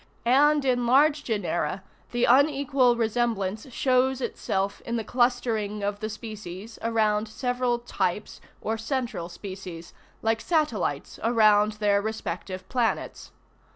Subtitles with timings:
[0.25, 6.79] And in large genera the unequal resemblance shows itself in the clustering of the species
[6.81, 9.93] around several types or central species,
[10.23, 13.29] like satellites around their respective planets.